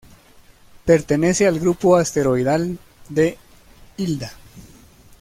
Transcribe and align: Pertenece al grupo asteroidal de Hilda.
Pertenece 0.83 1.45
al 1.45 1.59
grupo 1.59 1.95
asteroidal 1.95 2.79
de 3.09 3.37
Hilda. 3.97 4.33